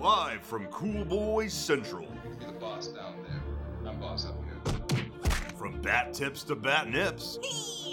[0.00, 2.08] Live from Cool Boys Central.
[2.24, 3.88] You're the boss down there.
[3.88, 5.04] I'm boss up here.
[5.56, 7.38] From bat tips to bat nips.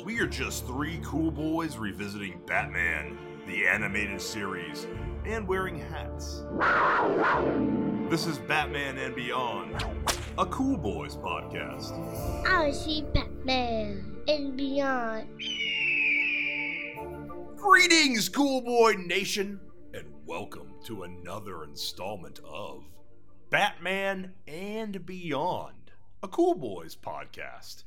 [0.03, 4.87] We are just three cool boys revisiting Batman, the animated series,
[5.25, 6.43] and wearing hats.
[8.09, 9.85] This is Batman and Beyond,
[10.39, 11.93] a Cool Boys podcast.
[12.47, 15.27] I see Batman and beyond.
[17.55, 19.59] Greetings, Cool Boy Nation,
[19.93, 22.85] and welcome to another installment of
[23.49, 25.91] Batman and Beyond,
[26.23, 27.83] a Cool Boys podcast.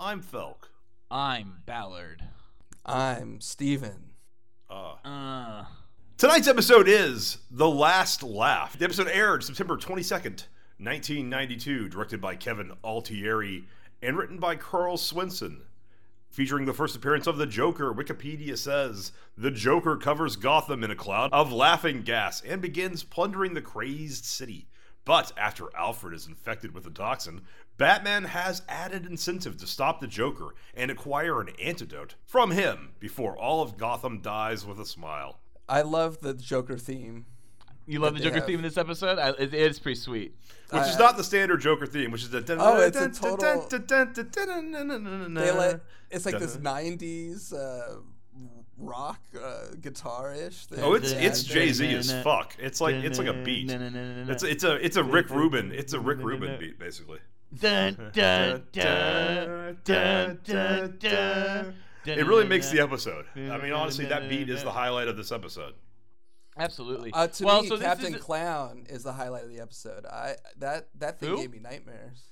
[0.00, 0.70] I'm Felk.
[1.10, 2.22] I'm Ballard.
[2.86, 4.12] I'm Steven.
[4.70, 5.66] Uh, Uh,
[6.16, 8.78] tonight's episode is The Last Laugh.
[8.78, 10.46] The episode aired September 22nd,
[10.78, 13.64] 1992, directed by Kevin Altieri
[14.00, 15.64] and written by Carl Swenson.
[16.32, 20.96] Featuring the first appearance of the Joker, Wikipedia says the Joker covers Gotham in a
[20.96, 24.66] cloud of laughing gas and begins plundering the crazed city.
[25.04, 27.42] But after Alfred is infected with the toxin,
[27.76, 33.36] Batman has added incentive to stop the Joker and acquire an antidote from him before
[33.36, 35.38] all of Gotham dies with a smile.
[35.68, 37.26] I love the Joker theme.
[37.86, 39.18] You love the Joker have- theme in this episode?
[39.18, 40.34] I, it, it's pretty sweet.
[40.70, 43.68] Which is not the standard Joker theme, which is the Oh, it's a total-
[45.34, 47.96] They like it's like this '90s uh,
[48.78, 50.66] rock uh, guitar-ish.
[50.66, 50.80] Thing.
[50.82, 52.56] Oh, it's it's Jay Z as fuck.
[52.58, 53.70] It's like it's like a beat.
[53.70, 55.72] It's it's a it's a Rick Rubin.
[55.72, 57.18] It's a Rick Rubin beat basically.
[57.54, 61.74] Dun, dun, dun, dun, dun, dun.
[62.06, 63.26] It really makes the episode.
[63.36, 65.74] I mean, honestly, that beat is the highlight of this episode.
[66.58, 67.10] Absolutely.
[67.12, 70.04] Uh, to well, me, so Captain is Clown is the highlight of the episode.
[70.06, 71.36] I that that thing Who?
[71.38, 72.24] gave me nightmares.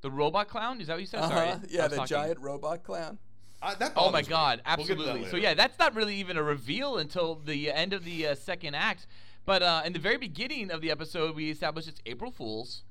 [0.00, 0.80] the robot clown.
[0.80, 1.20] Is that what you said?
[1.20, 1.58] Uh Sorry, huh.
[1.62, 2.08] I Yeah, the talking.
[2.08, 3.18] giant robot clown.
[3.60, 4.30] Uh, that Oh my bothers me.
[4.30, 5.30] god, We'll get to that absolutely.
[5.30, 8.74] so yeah, that's not really even a reveal until the end of the uh, second
[8.74, 9.06] act.
[9.44, 12.84] But uh, in the very beginning of the episode, we established it's April Fools,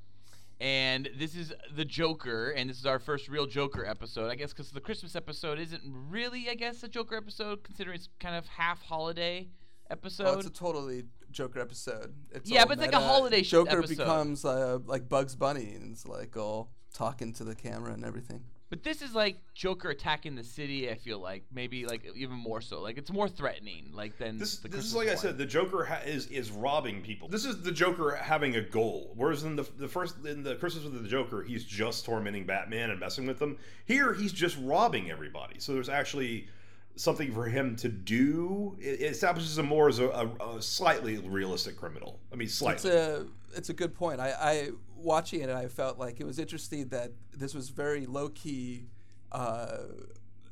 [0.59, 4.51] and this is the Joker, and this is our first real Joker episode, I guess,
[4.53, 8.45] because the Christmas episode isn't really, I guess, a Joker episode, considering it's kind of
[8.47, 9.47] half holiday
[9.89, 10.27] episode.
[10.27, 12.13] Oh, it's a totally Joker episode.
[12.31, 13.97] It's Yeah, but it's like a holiday sh- Joker episode.
[13.97, 18.43] becomes uh, like Bugs Bunny and it's like all talking to the camera and everything.
[18.69, 20.89] But this is like Joker attacking the city.
[20.89, 22.81] I feel like maybe like even more so.
[22.81, 23.91] Like it's more threatening.
[23.93, 26.51] Like than This, the this is Christmas like I said, the Joker ha- is is
[26.51, 27.29] robbing people.
[27.29, 29.13] This is the Joker having a goal.
[29.15, 32.89] Whereas in the the first in the Christmas with the Joker, he's just tormenting Batman
[32.89, 33.57] and messing with them.
[33.85, 35.59] Here, he's just robbing everybody.
[35.59, 36.49] So there's actually
[36.97, 38.75] something for him to do.
[38.79, 42.19] It, it establishes him more as a, a, a slightly realistic criminal.
[42.31, 42.89] I mean, slightly.
[42.89, 44.19] It's a it's a good point.
[44.19, 48.29] I, I watching it, I felt like it was interesting that this was very low
[48.29, 48.87] key,
[49.31, 49.77] uh,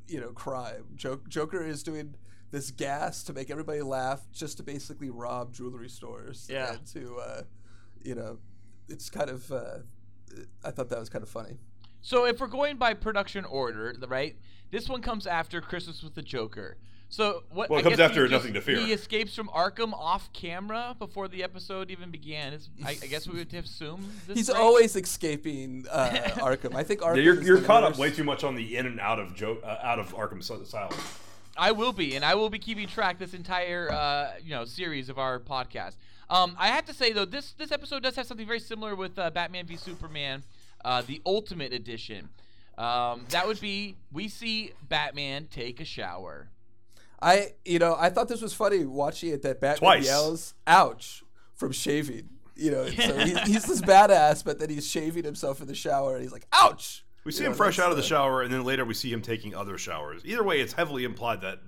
[0.08, 0.84] you know, crime.
[0.94, 2.14] Jo- Joker is doing
[2.50, 6.48] this gas to make everybody laugh, just to basically rob jewelry stores.
[6.50, 6.74] Yeah.
[6.74, 7.42] and to uh,
[8.02, 8.38] you know,
[8.88, 9.50] it's kind of.
[9.50, 9.78] Uh,
[10.64, 11.58] I thought that was kind of funny.
[12.02, 14.36] So if we're going by production order, right?
[14.70, 16.76] This one comes after Christmas with the Joker.
[17.08, 17.70] So what?
[17.70, 18.78] Well, it I comes guess after he Nothing to Fear.
[18.78, 22.58] He escapes from Arkham off camera before the episode even began.
[22.84, 24.04] I, I guess we would assume.
[24.26, 24.60] This He's right?
[24.60, 26.74] always escaping uh, Arkham.
[26.74, 27.16] I think Arkham.
[27.16, 29.20] Yeah, you're is you're the caught up way too much on the in and out
[29.20, 30.92] of jo- uh, out of Arkham Asylum.
[31.56, 35.08] I will be, and I will be keeping track this entire uh, you know series
[35.08, 35.94] of our podcast.
[36.28, 39.16] Um, I have to say though, this this episode does have something very similar with
[39.16, 40.42] uh, Batman v Superman,
[40.84, 42.30] uh, the Ultimate Edition.
[42.78, 46.50] Um, that would be we see Batman take a shower.
[47.22, 50.04] I, you know, I thought this was funny watching it that Batman Twice.
[50.04, 52.28] yells "ouch" from shaving.
[52.54, 56.14] You know, so he, he's this badass, but then he's shaving himself in the shower,
[56.14, 58.42] and he's like, "Ouch!" We see You him know, fresh out of the the- shower,
[58.42, 60.22] and then later we see him taking other showers.
[60.24, 61.58] Either way, it's heavily implied that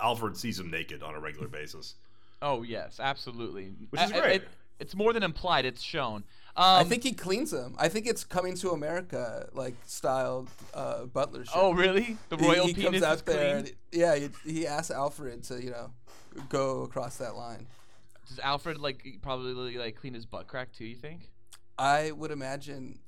[0.00, 1.96] Alfred sees him naked on a regular basis.
[2.40, 3.74] Oh yes, absolutely.
[3.90, 4.42] Which is I- I- great.
[4.42, 6.24] it- it's more than implied; it's shown.
[6.54, 7.74] Um, I think he cleans them.
[7.78, 11.54] I think it's coming to America like style uh, butler shit.
[11.56, 12.18] Oh really?
[12.28, 13.56] The royal he, penis comes out is there.
[13.58, 15.90] And, yeah, he, he asks Alfred to you know
[16.50, 17.66] go across that line.
[18.28, 20.84] Does Alfred like probably like clean his butt crack too?
[20.84, 21.30] You think?
[21.78, 22.98] I would imagine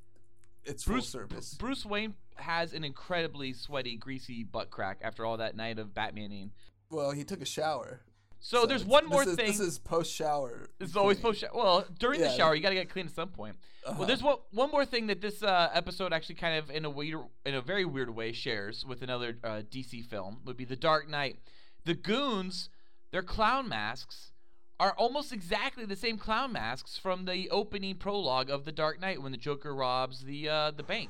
[0.65, 1.55] it's Bruce full service.
[1.55, 6.51] Bruce Wayne has an incredibly sweaty, greasy butt crack after all that night of Batmaning.
[6.91, 8.01] Well, he took a shower.
[8.47, 9.47] So, there's one more this is, thing.
[9.47, 10.69] This is post shower.
[10.79, 11.53] This is always post shower.
[11.55, 13.57] Well, during the shower, you gotta get clean at some point.
[13.87, 13.95] Uh-huh.
[13.97, 16.91] Well, there's one one more thing that this uh, episode actually kind of in a
[16.91, 20.77] weird, in a very weird way shares with another uh, DC film would be The
[20.77, 21.39] Dark Knight.
[21.87, 22.69] The goons,
[23.13, 24.33] their clown masks
[24.79, 29.23] are almost exactly the same clown masks from the opening prologue of The Dark Knight
[29.23, 31.09] when the Joker robs the uh, the bank.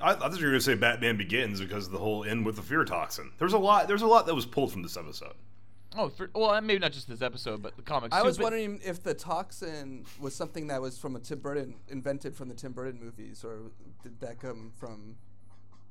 [0.00, 2.44] I, I thought you were going to say Batman Begins because of the whole end
[2.44, 3.30] with the fear toxin.
[3.38, 3.86] There's a lot.
[3.86, 5.34] There's a lot that was pulled from this episode.
[5.96, 8.14] Oh, for, well, maybe not just this episode, but the comics.
[8.14, 11.74] I too, was wondering if the toxin was something that was from a Tim Burton
[11.88, 13.70] invented from the Tim Burton movies, or
[14.02, 15.16] did that come from?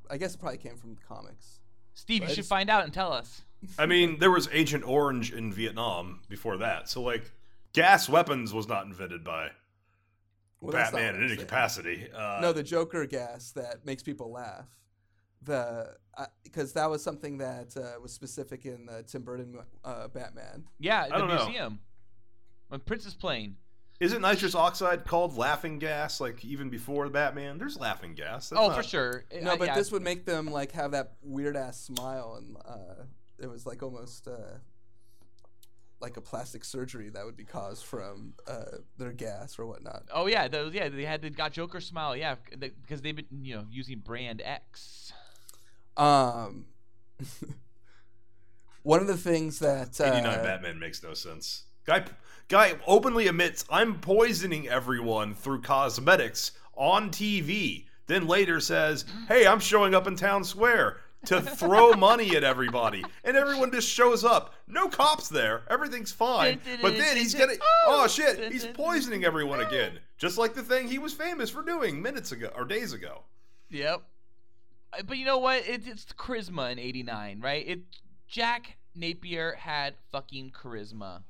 [0.10, 1.60] I guess it probably came from the comics.
[1.96, 3.44] Steve, you should find out and tell us.
[3.80, 7.32] I mean, there was Agent Orange in Vietnam before that, so like,
[7.72, 9.50] gas weapons was not invented by
[10.60, 11.40] Well, Batman in any saying.
[11.40, 12.08] capacity.
[12.14, 14.66] Uh, No, the Joker gas that makes people laugh.
[15.46, 15.96] The
[16.44, 20.66] because that was something that uh, was specific in the Tim Burton uh, Batman.
[20.80, 21.46] Yeah, the don't know.
[21.46, 21.80] museum.
[22.68, 23.56] When Prince is playing.
[24.00, 26.20] isn't nitrous oxide called laughing gas?
[26.22, 28.50] Like even before the Batman, there's laughing gas.
[28.50, 29.26] That's oh, not- for sure.
[29.42, 29.76] No, Uh, but yeah.
[29.76, 33.04] this would make them like have that weird ass smile, and uh,
[33.40, 34.58] it was like almost uh,
[36.00, 40.04] like a plastic surgery that would be caused from uh, their gas or whatnot.
[40.14, 43.56] Oh yeah, those yeah they had the got Joker smile yeah because they've been you
[43.56, 45.14] know using brand X.
[45.98, 46.66] Um,
[48.84, 51.64] one of the things that uh, 89 Batman makes no sense.
[51.86, 52.06] Guy,
[52.48, 57.86] guy openly admits I'm poisoning everyone through cosmetics on TV.
[58.08, 63.04] Then later says, "Hey, I'm showing up in town square to throw money at everybody,"
[63.24, 64.54] and everyone just shows up.
[64.68, 65.64] No cops there.
[65.70, 66.60] Everything's fine.
[66.82, 67.54] But then he's gonna.
[67.86, 68.52] Oh shit!
[68.52, 72.50] He's poisoning everyone again, just like the thing he was famous for doing minutes ago
[72.56, 73.24] or days ago.
[73.70, 74.04] Yep.
[74.98, 75.68] Uh, But you know what?
[75.68, 77.68] It, it's the charisma in '89, right?
[77.68, 77.80] It
[78.28, 81.24] Jack Napier had fucking charisma.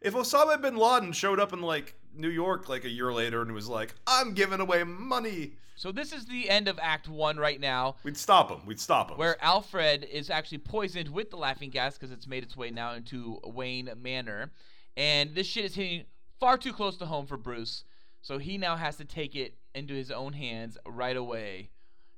[0.00, 3.52] If Osama bin Laden showed up in like New York like a year later and
[3.52, 7.58] was like, "I'm giving away money," So this is the end of Act One right
[7.58, 7.96] now.
[8.02, 8.66] we'd stop him.
[8.66, 9.16] We'd stop him.
[9.16, 12.92] where Alfred is actually poisoned with the laughing gas because it's made its way now
[12.92, 14.52] into Wayne Manor.
[14.96, 16.04] And this shit is hitting
[16.38, 17.84] far too close to home for Bruce.
[18.20, 21.70] So he now has to take it into his own hands right away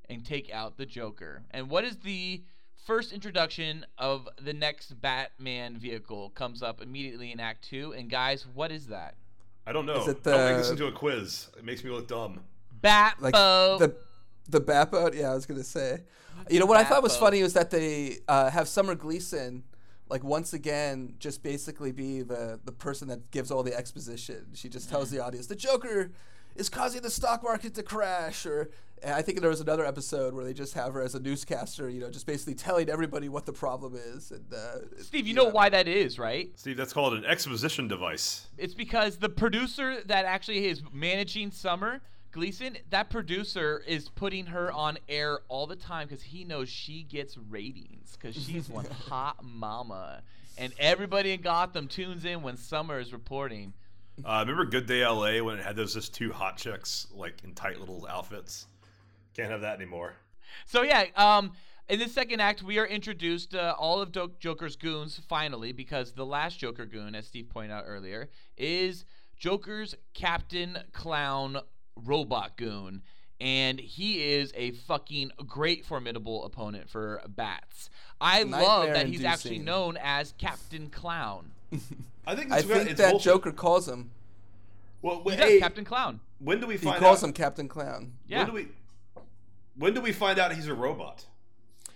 [0.09, 1.43] and take out the Joker.
[1.51, 2.43] And what is the
[2.85, 7.93] first introduction of the next Batman vehicle comes up immediately in Act 2.
[7.93, 9.15] And guys, what is that?
[9.67, 10.03] I don't know.
[10.03, 11.49] Is it Don't make this into a quiz.
[11.57, 12.41] It makes me look dumb.
[12.81, 13.79] Bat like boat.
[13.79, 13.95] the
[14.49, 15.15] the Batboat.
[15.15, 16.01] Yeah, I was gonna say.
[16.51, 17.21] You know what I thought was Batboat.
[17.21, 19.63] funny was that they uh, have Summer Gleeson,
[20.09, 24.47] like once again, just basically be the the person that gives all the exposition.
[24.55, 25.17] She just tells Mm-hmm.
[25.19, 26.11] the audience the Joker
[26.55, 28.71] is causing the stock market to crash, or
[29.03, 31.89] and I think there was another episode where they just have her as a newscaster,
[31.89, 34.31] you know, just basically telling everybody what the problem is.
[34.31, 36.51] And uh, Steve, you know why that is, right?
[36.55, 38.47] Steve, that's called an exposition device.
[38.57, 42.01] It's because the producer that actually is managing Summer
[42.33, 47.03] Gleeson, that producer is putting her on air all the time because he knows she
[47.03, 50.23] gets ratings because she's one hot mama,
[50.57, 53.75] and everybody in Gotham tunes in when Summer is reporting.
[54.25, 57.55] Uh, remember Good Day LA when it had those just two hot chicks like in
[57.55, 58.67] tight little outfits?
[59.35, 60.15] Can't have that anymore.
[60.67, 61.53] So yeah, um,
[61.89, 66.13] in the second act, we are introduced uh, all of Do- Joker's goons finally because
[66.13, 69.05] the last Joker goon, as Steve pointed out earlier, is
[69.37, 71.59] Joker's Captain Clown
[71.97, 73.03] robot goon.
[73.43, 77.91] And he is a fucking great, formidable opponent for bats.
[78.21, 81.51] I love that he's actually known as Captain Clown.
[82.25, 83.25] I think I it's, think it's that bullshit.
[83.25, 84.13] Joker calls him.
[85.03, 86.21] Well, He does, hey, Captain Clown.
[86.39, 86.95] when do we find?
[86.95, 87.29] He calls out?
[87.29, 88.13] him Captain Clown.
[88.29, 88.39] Yeah.
[88.39, 88.69] When do we?
[89.77, 91.25] When do we find out he's a robot?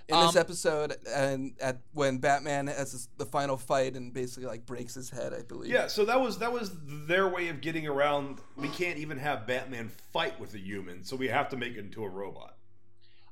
[0.08, 4.46] In this Um, episode and at when Batman has this, the final fight and basically
[4.46, 5.70] like breaks his head, I believe.
[5.72, 8.38] Yeah, so that was that was their way of getting around.
[8.56, 11.78] We can't even have Batman fight with a human, so we have to make it
[11.80, 12.56] into a robot.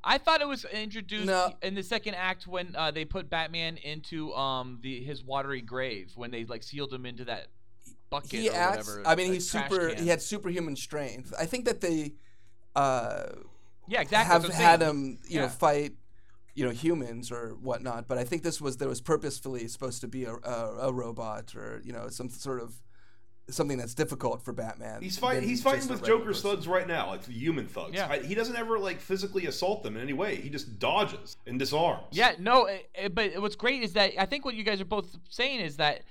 [0.07, 1.55] I thought it was introduced No.
[1.63, 6.13] in the second act when uh, they put Batman into um the his watery grave
[6.17, 7.47] when they like sealed him into that
[8.11, 8.89] bucket he or acts.
[8.89, 9.09] whatever.
[9.09, 9.91] I mean, he's super.
[9.91, 10.03] can.
[10.03, 11.33] He had superhuman strength.
[11.39, 12.15] I think that they
[12.77, 13.27] uh,
[13.87, 15.93] yeah exactly have that's had him, you know, fight,
[16.55, 18.07] you know, humans or whatnot.
[18.07, 21.55] But I think this was there was purposefully supposed to be a, a, a robot
[21.55, 22.75] or you know some sort of
[23.51, 25.03] something that's difficult for Batman.
[25.03, 25.49] He's fighting.
[25.49, 26.51] He's fighting with Joker person.
[26.51, 27.95] thugs right now, like human thugs.
[27.95, 28.09] Yeah.
[28.09, 30.37] I, he doesn't ever like physically assault them in any way.
[30.37, 32.07] He just dodges and disarms.
[32.13, 34.87] Yeah, no, eh, eh, but what's great is that I think what you guys are
[34.87, 36.03] both saying is that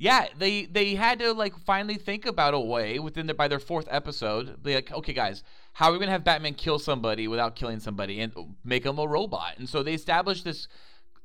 [0.00, 3.58] yeah, they they had to like finally think about a way within the by their
[3.58, 4.56] fourth episode.
[4.64, 8.18] They like, okay, guys, how are we gonna have Batman kill somebody without killing somebody
[8.20, 8.32] and
[8.64, 9.58] make him a robot?
[9.58, 10.68] And so they established this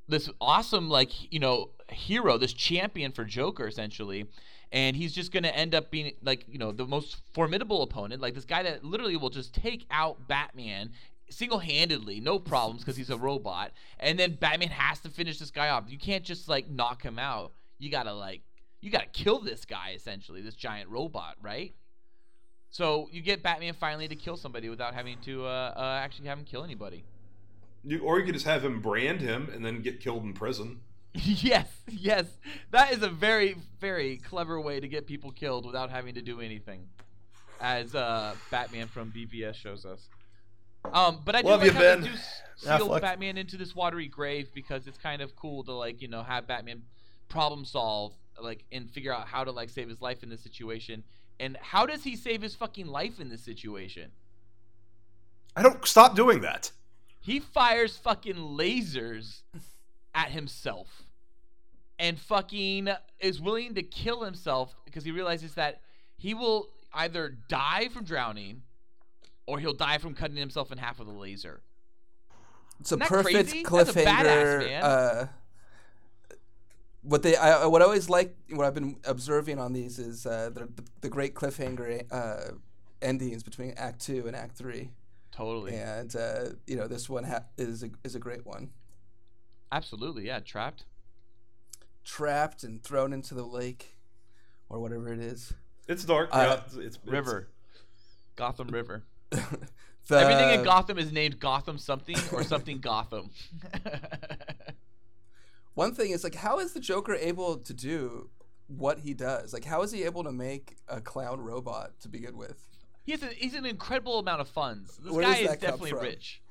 [0.10, 4.26] this awesome like you know hero, this champion for Joker essentially.
[4.74, 8.34] And he's just gonna end up being like you know the most formidable opponent, like
[8.34, 10.92] this guy that literally will just take out Batman
[11.30, 13.72] single-handedly, no problems because he's a robot.
[14.02, 15.86] And then Batman has to finish this guy off.
[15.88, 17.54] You can't just like knock him out.
[17.80, 18.42] You gotta like
[18.86, 21.74] you gotta kill this guy essentially, this giant robot, right?
[22.70, 26.38] So you get Batman finally to kill somebody without having to uh, uh, actually have
[26.38, 27.04] him kill anybody.
[27.84, 30.82] You, or you could just have him brand him and then get killed in prison.
[31.14, 32.26] yes, yes.
[32.70, 36.42] That is a very, very clever way to get people killed without having to do
[36.42, 36.88] anything,
[37.60, 40.10] as uh, Batman from BVS shows us.
[40.94, 42.02] Um, but I do Love like you, how Ben.
[42.04, 43.02] do s- seal Affleck.
[43.02, 46.46] Batman into this watery grave because it's kind of cool to like you know have
[46.46, 46.84] Batman
[47.30, 51.04] problem solve like and figure out how to like save his life in this situation.
[51.40, 54.12] And how does he save his fucking life in this situation?
[55.56, 56.72] I don't stop doing that.
[57.20, 59.42] He fires fucking lasers
[60.14, 61.04] at himself
[61.98, 62.90] and fucking
[63.20, 65.82] is willing to kill himself because he realizes that
[66.18, 68.62] he will either die from drowning
[69.48, 71.62] or he'll die from cutting himself in half with a laser.
[72.80, 73.64] It's a perfect crazy?
[73.64, 74.60] That's a badass, cliffhanger.
[74.60, 74.84] man.
[74.84, 75.28] Uh,
[77.08, 80.50] what they, I, what I always like, what I've been observing on these is uh,
[80.54, 80.68] the,
[81.02, 82.52] the great cliffhanger uh,
[83.02, 84.90] endings between Act Two and Act Three,
[85.32, 85.76] Totally.
[85.76, 88.70] and uh, you know this one ha- is a, is a great one.
[89.72, 90.26] Absolutely.
[90.28, 90.40] Yeah.
[90.40, 90.86] Trapped.
[92.04, 93.96] Trapped and thrown into the lake,
[94.70, 95.54] or whatever it is.
[95.88, 96.30] It's dark.
[96.32, 97.48] Uh, yeah, it's, it's, it's- River.
[98.36, 99.04] Gotham River.
[100.08, 103.32] The- Everything in Gotham is named Gotham something or something Gotham.
[105.76, 108.30] One thing is like, how is the Joker able to do
[108.68, 109.54] what he does?
[109.54, 112.68] Like, how is he able to make a clown robot to begin with?
[113.06, 114.98] he has a, he's an incredible amount of funds.
[114.98, 116.42] This Where guy is definitely rich.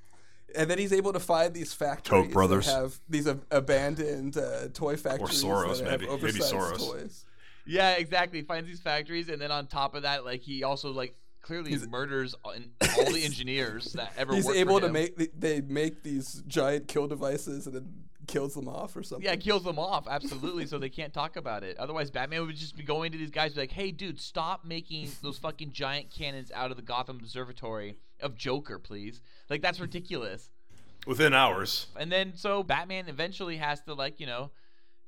[0.55, 2.67] And then he's able to find these factories Brothers.
[2.67, 6.13] that have these ab- abandoned uh, toy factories Or Soros, that have maybe.
[6.13, 6.79] Maybe Soros.
[6.79, 7.25] toys.
[7.67, 8.39] Yeah, exactly.
[8.41, 11.71] He finds these factories, and then on top of that, like he also like clearly
[11.71, 12.53] He's- murders all
[12.99, 14.35] all the engineers that ever.
[14.35, 18.55] He's worked for able to make they make these giant kill devices and then kills
[18.55, 19.25] them off or something.
[19.25, 21.77] Yeah, kills them off absolutely, so they can't talk about it.
[21.79, 24.65] Otherwise, Batman would just be going to these guys, and be like, "Hey, dude, stop
[24.65, 29.21] making those fucking giant cannons out of the Gotham Observatory of Joker, please.
[29.49, 30.51] Like that's ridiculous."
[31.07, 31.87] within hours.
[31.97, 34.51] And then so Batman eventually has to like, you know,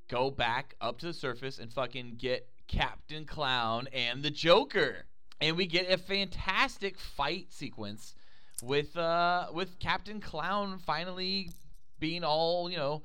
[0.08, 5.06] go back up to the surface and fucking get Captain Clown and the Joker.
[5.40, 8.14] And we get a fantastic fight sequence
[8.62, 11.50] with uh with Captain Clown finally
[11.98, 13.02] being all, you know,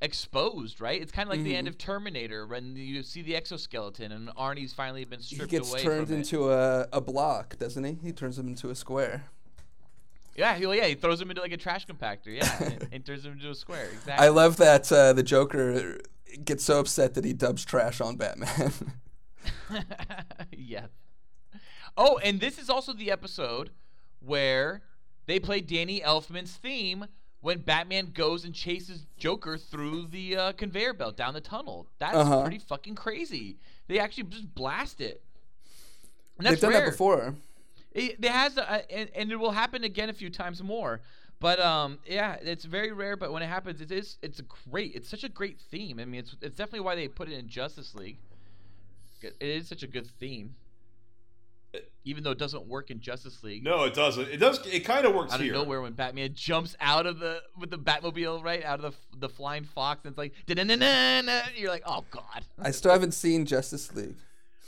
[0.00, 1.00] exposed, right?
[1.00, 4.72] It's kind of like the end of Terminator when you see the exoskeleton and Arnie's
[4.72, 7.98] finally been he stripped gets away turned into a, a block, doesn't he?
[8.02, 9.24] He turns him into a square.
[10.36, 13.24] Yeah, he, yeah, he throws him into like a trash compactor, yeah, and, and turns
[13.24, 13.88] him into a square.
[13.92, 14.26] Exactly.
[14.26, 15.98] I love that uh, the Joker
[16.44, 18.72] gets so upset that he dubs trash on Batman.
[20.52, 20.86] yeah.
[21.96, 23.70] Oh, and this is also the episode
[24.18, 24.82] where
[25.26, 27.06] they play Danny Elfman's theme
[27.44, 31.86] when Batman goes and chases Joker through the uh, conveyor belt down the tunnel.
[31.98, 32.40] That's Uh-huh.
[32.40, 33.58] pretty fucking crazy.
[33.86, 35.22] They actually just blast it.
[36.38, 36.80] And They've done rare.
[36.86, 37.34] that before.
[37.92, 41.02] It, there has, uh, and, and it will happen again a few times more.
[41.38, 43.14] But um, yeah, it's very rare.
[43.14, 44.94] But when it happens, it is it's a great.
[44.94, 45.98] It's such a great theme.
[46.00, 48.16] I mean, it's it's definitely why they put it in Justice League.
[49.20, 50.54] It it is such a good theme,
[52.04, 53.64] even though it doesn't work in Justice League.
[53.64, 54.28] No, it doesn't.
[54.28, 54.64] It does.
[54.66, 55.54] It kind of works Out of here.
[55.54, 59.28] nowhere, when Batman jumps out of the with the Batmobile, right out of the the
[59.28, 62.44] flying fox, and it's like da-na-na-na-na, you're like, oh god.
[62.60, 64.16] I still haven't seen Justice League.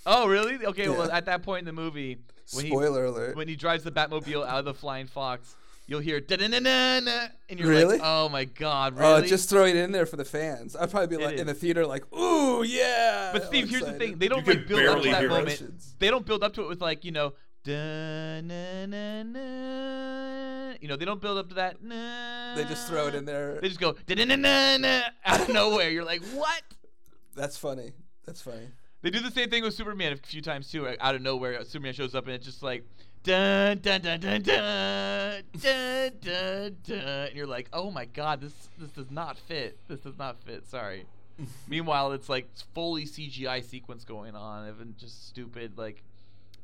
[0.05, 0.65] Oh really?
[0.65, 0.89] Okay.
[0.89, 2.19] Well, at that point in the movie,
[2.53, 3.37] when he Spoiler alert.
[3.37, 5.55] when he drives the Batmobile out of the flying fox,
[5.87, 7.99] you'll hear da na na na na, and you're Really?
[7.99, 9.07] like, oh my god, really.
[9.07, 9.29] Oh, really?
[9.29, 10.75] just throw it in there for the fans.
[10.77, 11.59] I'd probably be It like in the is.
[11.59, 13.99] theater, like, "Ooh, yeah!" But all Steve, here's the excited.
[14.01, 15.31] thing: they don't You like could build up to barely that hear it.
[15.31, 15.61] moment.
[15.61, 15.95] Emotions.
[15.99, 20.75] They don't build up to it with like you know, da na na na.
[20.81, 21.83] You know, they don't build up to that.
[21.83, 23.61] Na, They just throw it in there.
[23.61, 25.91] They just go da na na na na out of nowhere.
[25.91, 26.63] You're like, what?
[27.35, 27.93] That's funny.
[28.25, 28.69] That's funny.
[29.03, 30.89] They do the same thing with Superman a few times too.
[31.01, 32.85] Out of nowhere, Superman shows up and it's just like
[33.27, 38.53] dun dun dun dun dun dun dun dun, and you're like, oh my god, this
[38.79, 39.79] this does not fit.
[39.89, 40.69] This does not fit.
[40.69, 41.07] Sorry.
[41.69, 46.05] Meanwhile, it's like fully CGI sequence going on, even just stupid like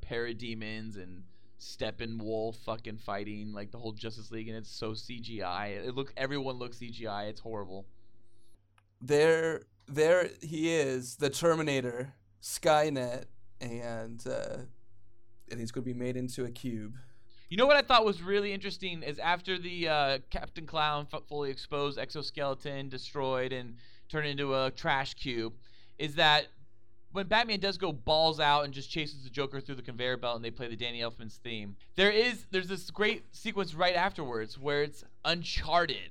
[0.09, 1.25] parademons and
[1.61, 5.87] Steppenwolf fucking fighting like the whole Justice League, and it's so CGI.
[5.87, 7.29] It look everyone looks CGI.
[7.29, 7.87] It's horrible.
[9.01, 13.25] There, there he is, the Terminator, Skynet,
[13.61, 14.59] and uh,
[15.53, 16.97] and he's going to be made into a cube.
[17.49, 21.51] You know what I thought was really interesting is after the uh, Captain Clown fully
[21.51, 23.77] exposed exoskeleton destroyed and
[24.09, 25.53] turned into a trash cube,
[25.99, 26.47] is that
[27.13, 30.37] when Batman does go balls out and just chases the Joker through the conveyor belt
[30.37, 34.59] and they play the Danny Elfman's theme, there is there's this great sequence right afterwards
[34.59, 36.11] where it's Uncharted.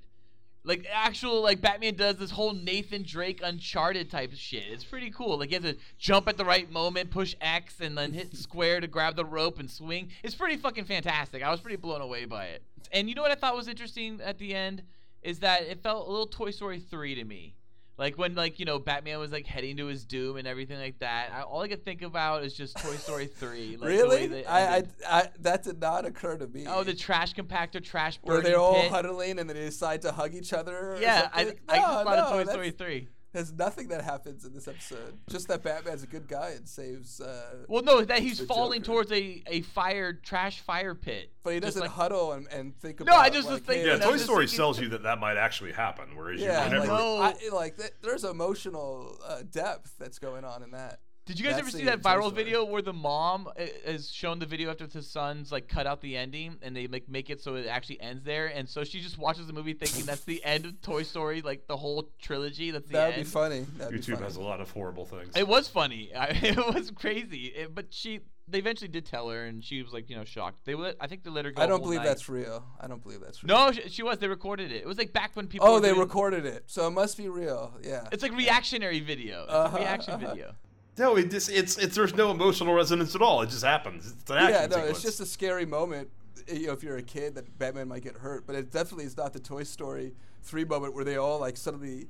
[0.63, 4.63] Like actual like Batman does this whole Nathan Drake Uncharted type of shit.
[4.70, 5.39] It's pretty cool.
[5.39, 8.80] Like he has to jump at the right moment, push X, and then hit square
[8.80, 10.10] to grab the rope and swing.
[10.24, 11.41] It's pretty fucking fantastic.
[11.41, 12.63] I was pretty blown away by it.
[12.91, 14.84] And you know what I thought was interesting at the end
[15.24, 17.56] is that it felt a little Toy Story 3 to me.
[18.01, 20.98] Like when like you know Batman was like heading to his doom and everything like
[21.01, 21.29] that.
[21.31, 23.77] I, all I could think about is just Toy Story three.
[23.77, 24.43] Like, really?
[24.43, 24.84] I, I.
[25.08, 26.65] I that did not occur to me.
[26.67, 28.91] oh the trash compactor, trash where they're all pit.
[28.91, 30.93] huddling and then they decide to hug each other.
[30.93, 31.60] or Yeah, I, something?
[31.70, 33.08] I just No, thought of Toy Story three.
[33.34, 35.18] There's nothing that happens in this episode.
[35.30, 37.22] Just that Batman's a good guy and saves.
[37.22, 38.92] Uh, Well, no, that he's falling Joker.
[39.08, 41.32] towards a a fire trash fire pit.
[41.44, 43.14] but he doesn't like- huddle and, and think No.
[43.16, 45.38] I just was like, thinking hey, Yeah, Toy Story thinking- tells you that that might
[45.38, 46.88] actually happen, whereas Yeah, you like.
[46.90, 47.18] No.
[47.22, 51.00] I, like th- there's emotional uh, depth that's going on in that.
[51.25, 52.44] Did you guys That's ever see the that viral Story.
[52.44, 56.01] video where the mom uh, has shown the video after the sons like cut out
[56.01, 59.01] the ending and they like make it so it actually ends there, and so she
[59.01, 62.72] just watches the movie thinking that's the end of Toy Story, like the whole trilogy.
[62.72, 63.24] That's the That'd end.
[63.24, 63.66] be funny.
[63.78, 64.24] That'd be YouTube funny.
[64.25, 65.36] has a lot of horrible things.
[65.36, 66.13] It was funny.
[66.16, 67.46] I, it was crazy.
[67.56, 70.66] It- but she, they eventually did tell her, and she was like, you know, shocked.
[70.66, 71.62] They would, I think they let her go.
[71.62, 72.08] I don't believe night.
[72.08, 72.66] that's real.
[72.82, 73.56] I don't believe that's real.
[73.56, 74.18] No, she, she was.
[74.18, 74.78] They recorded it.
[74.82, 75.68] It was like back when people.
[75.68, 77.78] Oh, were they doing- recorded it, so it must be real.
[77.84, 78.08] Yeah.
[78.12, 79.44] It's like reactionary video.
[79.44, 80.28] It's Uh-huh, a reaction uh-huh.
[80.32, 80.56] video.
[81.01, 83.41] No, it just, it's it's there's no emotional resonance at all.
[83.41, 84.13] It just happens.
[84.22, 84.89] It's an action yeah, no, sequence.
[84.91, 86.10] it's just a scary moment.
[86.38, 89.05] uh, You know, if you're a kid, that Batman might get hurt, but it definitely
[89.05, 92.08] is not the Toy Story three moment where they all like suddenly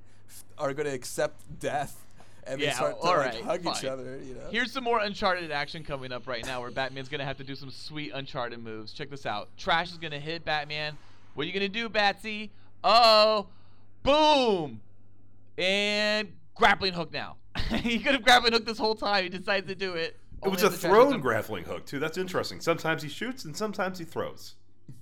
[0.57, 2.05] are going to accept death
[2.45, 4.19] and they start to all like right, hug each other.
[4.21, 4.49] You know.
[4.51, 7.55] Here's some more Uncharted action coming up right now, where Batman's gonna have to do
[7.55, 8.91] some sweet Uncharted moves.
[8.91, 9.49] Check this out.
[9.57, 10.97] Trash is gonna hit Batman.
[11.33, 12.49] What are you gonna do, Batsy?
[12.83, 13.47] Oh,
[14.03, 14.81] boom,
[15.57, 17.37] and grappling hook now.
[17.69, 19.23] he could have grappling hooked this whole time.
[19.23, 20.17] He decides to do it.
[20.43, 21.99] It was a as the Trash thrown grappling hook too.
[21.99, 22.61] That's interesting.
[22.61, 24.55] Sometimes he shoots and sometimes he throws.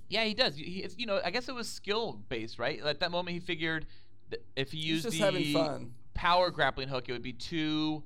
[0.08, 0.56] Yeah, he does.
[0.56, 2.80] He, you know, I guess it was skill based, right?
[2.84, 3.86] At that moment, he figured
[4.30, 5.92] that if he He's used the fun.
[6.14, 8.02] power grappling hook, it would be too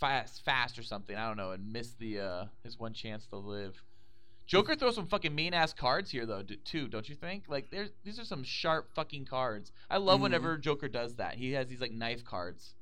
[0.00, 1.16] fast, fast or something.
[1.16, 3.82] I don't know, and miss the uh, his one chance to live.
[4.46, 6.88] Joker throws some fucking mean ass cards here though, too.
[6.88, 7.44] Don't you think?
[7.48, 9.72] Like, there's these are some sharp fucking cards.
[9.90, 10.22] I love Mhm.
[10.24, 11.34] whenever Joker does that.
[11.34, 12.74] He has these like knife cards,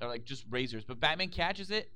[0.00, 0.84] or like just razors.
[0.84, 1.90] But Batman catches it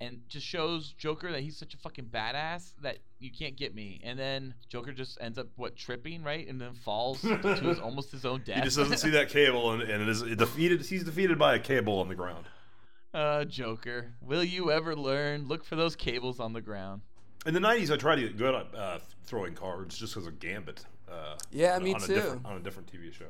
[0.00, 4.00] and just shows Joker that he's such a fucking badass that you can't get me.
[4.04, 8.12] And then Joker just ends up what tripping right, and then falls to his almost
[8.12, 8.56] his own death.
[8.56, 10.84] He just doesn't see that cable and, and it is defeated.
[10.86, 12.44] He's defeated by a cable on the ground.
[13.14, 15.48] Uh, Joker, will you ever learn?
[15.48, 17.02] Look for those cables on the ground.
[17.46, 20.38] In the '90s, I tried to get good at uh, throwing cards just because of
[20.38, 20.84] Gambit.
[21.10, 22.14] Uh, Yeah, on me a too.
[22.14, 23.24] Different, on a different TV show.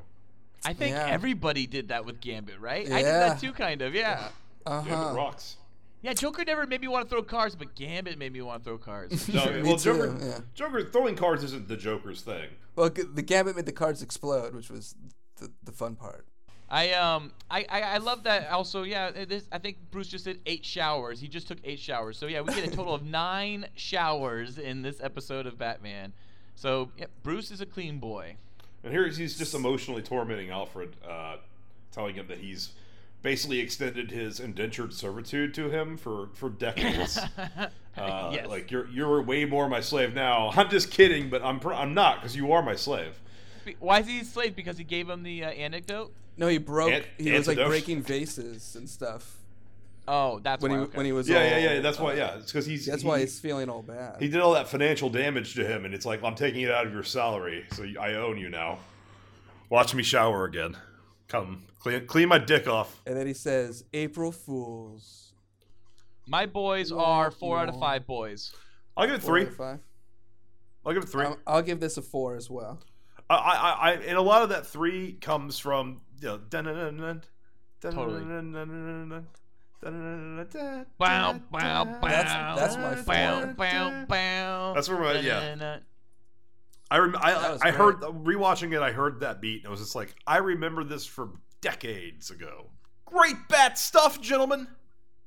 [0.64, 1.06] I think Yeah.
[1.06, 2.86] everybody did that with Gambit, right?
[2.90, 3.94] I did that too, kind of.
[3.94, 4.28] Yeah.
[4.66, 5.56] Uh Gambit rocks.
[6.00, 8.64] Yeah, Joker never made me want to throw cards, but Gambit made me want to
[8.70, 9.28] throw cards.
[9.32, 10.38] No, Me well, too, Joker, yeah.
[10.54, 12.48] Joker throwing cards isn't the Joker's thing.
[12.76, 14.94] Well, the Gambit made the cards explode, which was
[15.40, 16.24] the, the fun part.
[16.70, 18.50] I um I, I I love that.
[18.50, 21.18] Also, yeah, it is, I think Bruce just did eight showers.
[21.18, 22.18] He just took eight showers.
[22.18, 26.12] So yeah, we get a total of nine showers in this episode of Batman.
[26.54, 28.36] So yeah, Bruce is a clean boy.
[28.82, 31.36] And here he's just emotionally tormenting Alfred, uh,
[31.92, 32.70] telling him that he's
[33.22, 37.18] basically extended his indentured servitude to him for for decades.
[37.96, 38.46] Uh, yes.
[38.46, 40.52] Like you're you're way more my slave now.
[40.56, 43.20] I'm just kidding, but I'm pr- I'm not because you are my slave.
[43.80, 44.54] Why is he a slave?
[44.54, 46.12] Because he gave him the uh, anecdote.
[46.36, 46.92] No, he broke.
[46.92, 49.37] Ant- he was like breaking vases and stuff
[50.10, 50.78] Oh, that's when why.
[50.78, 50.96] he okay.
[50.96, 51.28] when he was.
[51.28, 51.80] Yeah, all, yeah, yeah.
[51.80, 52.14] That's why.
[52.14, 54.16] Yeah, it's because he's That's he, why he's feeling all bad.
[54.20, 56.86] he did all that financial damage to him, and it's like I'm taking it out
[56.86, 58.78] of your salary, so I own you now.
[59.68, 60.76] Watch me shower again.
[61.28, 63.00] Come clean clean my dick off.
[63.06, 65.34] and then he says, "April Fools."
[66.26, 68.54] My boys are four out of five boys.
[68.96, 69.42] I'll give it Four three.
[69.42, 69.78] out of five.
[70.84, 72.80] I'll give it 3 Um, I'll give this a four as well.
[73.28, 76.38] I, I, I, and a lot of that three comes from you know,
[77.80, 78.22] Totally.
[79.82, 80.44] Bow,
[80.98, 81.84] bow, bow.
[82.02, 83.54] That's- that's my bow, four.
[83.54, 84.72] bow, bow.
[84.74, 85.78] That's where my- yeah.
[86.90, 88.80] I rem- That I, I heard rewatching it.
[88.80, 92.70] I heard that beat, and I was just like I remember this from decades ago.
[93.04, 94.68] Great bat stuff, gentlemen.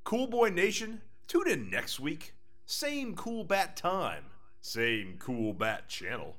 [0.04, 1.02] Cool Boy Nation.
[1.28, 2.34] Tune in next week.
[2.66, 4.26] Same cool bat time.
[4.62, 6.36] Same cool bat channel.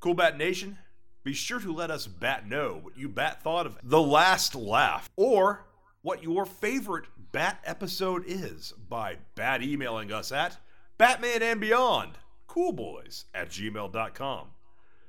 [0.00, 0.78] Cool Bat Nation.
[1.22, 5.10] Be sure to let us bat know what you bat thought of the last laugh,
[5.16, 5.64] or
[6.04, 10.58] what your favorite bat episode is by bat emailing us at
[10.98, 14.48] Batman and Beyond, coolboys at gmail.com.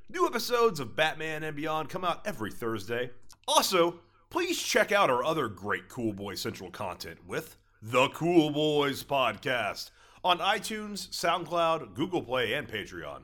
[0.07, 3.09] New episodes of Batman and Beyond come out every Thursday.
[3.45, 9.03] Also, please check out our other great Cool Boy Central content with The Cool Boys
[9.03, 9.91] Podcast
[10.23, 13.23] on iTunes, SoundCloud, Google Play, and Patreon,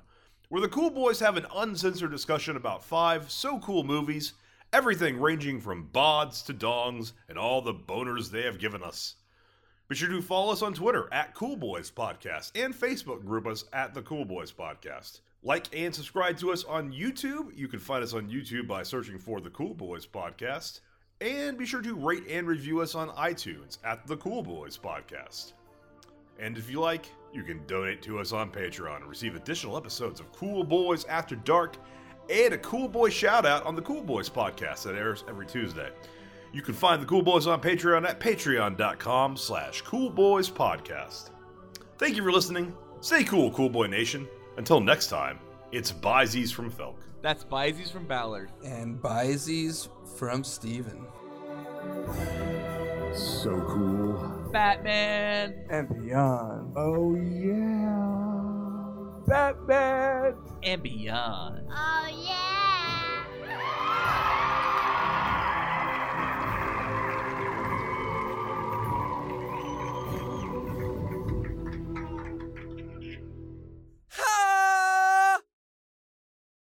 [0.50, 4.34] where the Cool Boys have an uncensored discussion about five so cool movies,
[4.74, 9.16] everything ranging from bods to dongs and all the boners they have given us.
[9.90, 13.66] Be sure to follow us on Twitter at Cool Boys Podcast and Facebook group us
[13.74, 15.20] at the Cool Boys Podcast.
[15.44, 17.58] Like and subscribe to us on YouTube.
[17.58, 20.80] You can find us on YouTube by searching for the Cool Boys Podcast.
[21.20, 25.54] And be sure to rate and review us on iTunes at the Cool Boys Podcast.
[26.40, 30.20] And if you like, you can donate to us on Patreon and receive additional episodes
[30.20, 31.76] of Cool Boys After Dark
[32.32, 35.90] and a Cool Boy shout out on the Cool Boys podcast that airs every Tuesday.
[36.54, 41.30] You can find the Cool Boys on Patreon at patreon.com slash coolboyspodcast.
[41.98, 42.74] Thank you for listening.
[43.02, 44.28] Stay cool, Cool Boy Nation.
[44.58, 45.40] Until next time,
[45.72, 46.96] it's Byzies from Felk.
[47.22, 48.52] That's Bizees from Ballard.
[48.64, 51.06] And Byzies from Steven.
[53.14, 54.50] So cool.
[54.52, 55.66] Batman.
[55.70, 56.74] And beyond.
[56.76, 58.21] Oh yeah.
[59.32, 60.36] Batman.
[60.62, 61.66] And beyond.
[61.72, 62.61] Oh yeah!